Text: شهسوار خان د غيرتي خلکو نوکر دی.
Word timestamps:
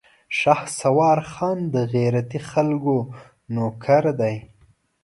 شهسوار 0.39 1.19
خان 1.31 1.57
د 1.73 1.75
غيرتي 1.93 2.39
خلکو 2.51 2.95
نوکر 3.53 4.03
دی. 4.19 4.35